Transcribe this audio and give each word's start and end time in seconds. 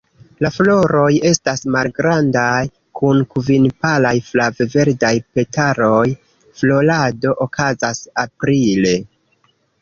La 0.43 0.49
floroj 0.53 1.09
estas 1.31 1.59
malgrandaj, 1.75 2.61
kun 2.99 3.21
kvin 3.33 3.67
palaj 3.83 4.13
flav-verdaj 4.31 5.13
petaloj; 5.37 6.01
florado 6.63 7.37
okazas 7.47 8.03
aprile. 8.25 8.97